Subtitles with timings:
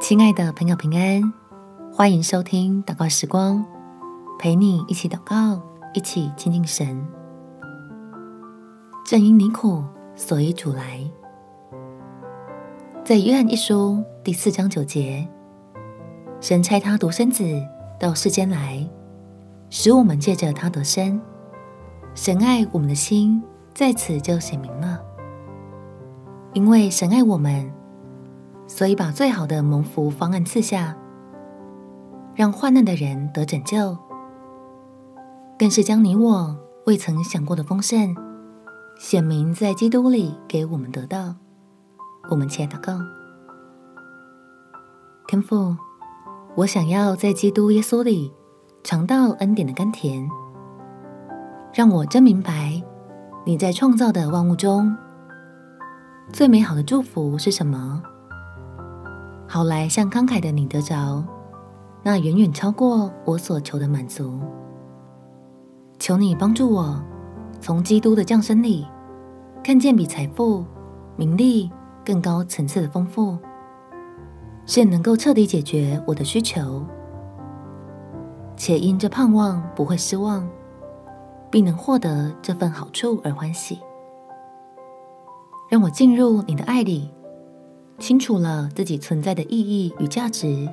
[0.00, 1.32] 亲爱的朋友，平安，
[1.92, 3.62] 欢迎收听祷告时光，
[4.38, 5.60] 陪你一起祷告，
[5.92, 7.06] 一起亲近神。
[9.04, 9.84] 正因你苦，
[10.16, 10.98] 所以主来。
[13.04, 15.28] 在约翰一书第四章九节，
[16.40, 17.44] 神差他独生子
[18.00, 18.84] 到世间来，
[19.68, 21.20] 使我们借着他得生。
[22.14, 23.40] 神爱我们的心
[23.74, 24.98] 在此就显明了，
[26.54, 27.79] 因为神爱我们。
[28.72, 30.96] 所以，把最好的蒙福方案赐下，
[32.36, 33.98] 让患难的人得拯救，
[35.58, 36.56] 更是将你我
[36.86, 38.14] 未曾想过的丰盛
[38.96, 41.34] 显明在基督里给我们得到。
[42.30, 42.92] 我们且祷告：
[45.26, 45.76] 天父，
[46.54, 48.32] 我想要在基督耶稣里
[48.84, 50.26] 尝到恩典的甘甜，
[51.74, 52.80] 让我真明白
[53.44, 54.96] 你在创造的万物中
[56.32, 58.00] 最美好的祝福是什么。
[59.52, 61.24] 好来向慷慨的你得着，
[62.04, 64.38] 那远远超过我所求的满足。
[65.98, 67.02] 求你帮助我，
[67.60, 68.86] 从基督的降生里，
[69.64, 70.64] 看见比财富、
[71.16, 71.68] 名利
[72.04, 73.36] 更高层次的丰富，
[74.66, 76.86] 是能够彻底解决我的需求，
[78.56, 80.48] 且因这盼望不会失望，
[81.50, 83.80] 并能获得这份好处而欢喜。
[85.68, 87.10] 让我进入你的爱里。
[88.00, 90.66] 清楚了自己存在的意义与价值，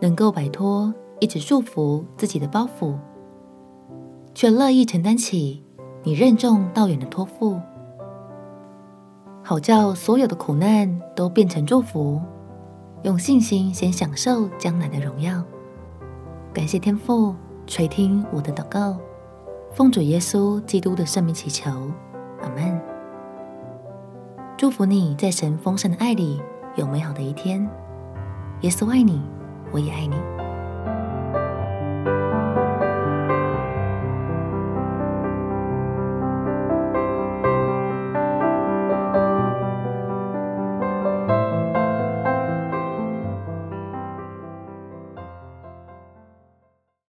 [0.00, 2.94] 能够摆脱一直束缚自己的包袱，
[4.34, 5.62] 却乐意承担起
[6.02, 7.60] 你任重道远的托付，
[9.44, 12.20] 好叫所有的苦难都变成祝福，
[13.02, 15.44] 用信心先享受将来的荣耀。
[16.54, 17.34] 感谢天父
[17.66, 18.96] 垂听我的祷告，
[19.72, 21.70] 奉主耶稣基督的圣名祈求，
[22.40, 22.97] 阿门。
[24.58, 26.42] 祝福你在神丰盛的爱里
[26.74, 27.64] 有美好的一天。
[28.62, 29.22] 耶稣爱你，
[29.70, 30.16] 我也爱你。